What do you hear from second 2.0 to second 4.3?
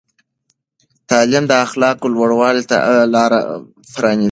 لوړولو ته لار پرانیزي.